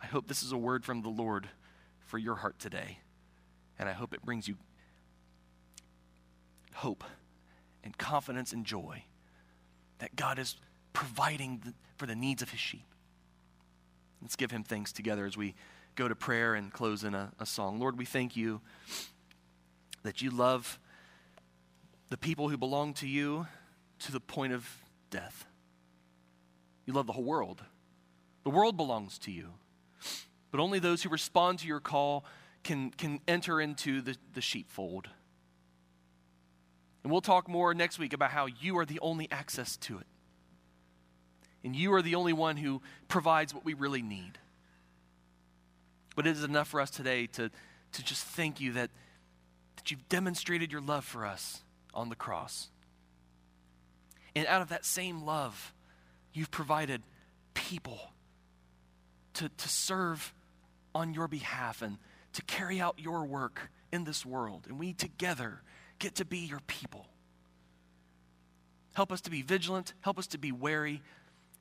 [0.02, 1.46] I hope this is a word from the Lord
[2.06, 3.00] for your heart today.
[3.78, 4.56] And I hope it brings you
[6.72, 7.04] hope
[7.84, 9.04] and confidence and joy
[9.98, 10.56] that God is
[10.94, 12.86] providing for the needs of his sheep.
[14.22, 15.54] Let's give him thanks together as we
[15.96, 17.78] go to prayer and close in a, a song.
[17.78, 18.62] Lord, we thank you
[20.02, 20.78] that you love
[22.08, 23.46] the people who belong to you
[24.00, 24.68] to the point of
[25.10, 25.46] death.
[26.86, 27.62] You love the whole world.
[28.42, 29.50] The world belongs to you.
[30.50, 32.24] But only those who respond to your call
[32.64, 35.08] can, can enter into the, the sheepfold.
[37.02, 40.06] And we'll talk more next week about how you are the only access to it.
[41.62, 44.38] And you are the only one who provides what we really need.
[46.16, 47.50] But it is enough for us today to,
[47.92, 48.90] to just thank you that,
[49.80, 51.62] that you've demonstrated your love for us
[51.94, 52.68] on the cross.
[54.36, 55.72] And out of that same love,
[56.34, 57.02] you've provided
[57.54, 58.12] people
[59.34, 60.34] to, to serve
[60.94, 61.96] on your behalf and
[62.34, 64.66] to carry out your work in this world.
[64.68, 65.62] And we together
[65.98, 67.06] get to be your people.
[68.92, 69.94] Help us to be vigilant.
[70.02, 71.00] Help us to be wary.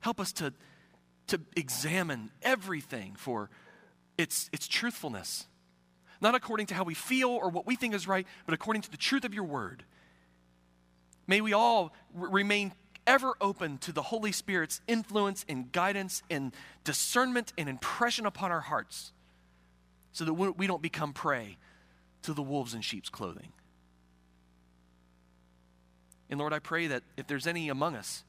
[0.00, 0.52] Help us to,
[1.28, 3.48] to examine everything for
[4.18, 5.46] its, its truthfulness.
[6.20, 8.90] Not according to how we feel or what we think is right, but according to
[8.90, 9.84] the truth of your word.
[11.26, 12.72] May we all r- remain
[13.06, 16.54] ever open to the Holy Spirit's influence and guidance and
[16.84, 19.12] discernment and impression upon our hearts
[20.12, 21.56] so that we don't become prey
[22.22, 23.52] to the wolves in sheep's clothing.
[26.28, 28.24] And Lord, I pray that if there's any among us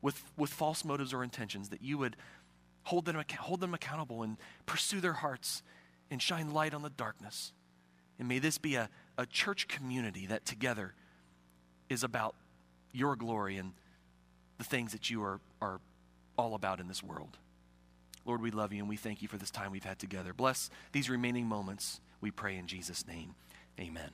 [0.00, 2.16] with, with false motives or intentions, that you would
[2.84, 5.62] hold them, hold them accountable and pursue their hearts
[6.14, 7.52] and shine light on the darkness.
[8.20, 8.88] And may this be a,
[9.18, 10.94] a church community that together
[11.90, 12.36] is about
[12.92, 13.72] your glory and
[14.58, 15.80] the things that you are, are
[16.38, 17.36] all about in this world.
[18.24, 20.32] Lord, we love you and we thank you for this time we've had together.
[20.32, 23.34] Bless these remaining moments, we pray in Jesus' name.
[23.80, 24.10] Amen.